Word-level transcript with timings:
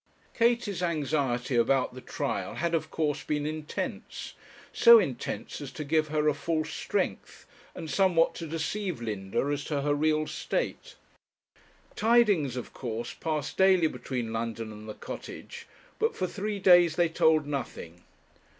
Katie's 0.33 0.81
anxiety 0.81 1.55
about 1.55 1.93
the 1.93 2.01
trial 2.01 2.55
had 2.55 2.73
of 2.73 2.89
course 2.89 3.23
been 3.23 3.45
intense, 3.45 4.33
so 4.73 4.97
intense 4.97 5.61
as 5.61 5.71
to 5.73 5.83
give 5.83 6.07
her 6.07 6.27
a 6.27 6.33
false 6.33 6.71
strength, 6.73 7.45
and 7.75 7.87
somewhat 7.87 8.33
to 8.33 8.47
deceive 8.47 8.99
Linda 8.99 9.37
as 9.53 9.63
to 9.65 9.81
her 9.83 9.93
real 9.93 10.25
state. 10.25 10.95
Tidings 11.95 12.55
of 12.57 12.73
course 12.73 13.13
passed 13.13 13.57
daily 13.57 13.85
between 13.85 14.33
London 14.33 14.71
and 14.71 14.89
the 14.89 14.95
Cottage, 14.95 15.67
but 15.99 16.15
for 16.15 16.25
three 16.25 16.57
days 16.57 16.95
they 16.95 17.07
told 17.07 17.45
nothing. 17.45 18.01